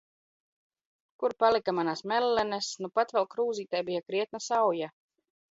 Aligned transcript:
Kur 1.23 1.35
palika 1.43 1.75
manas 1.81 2.01
mellenes?! 2.13 2.71
Nupat 2.87 3.15
vēl 3.19 3.29
krūzītē 3.35 3.85
bija 3.93 4.09
krietna 4.09 4.43
sauja! 4.49 4.93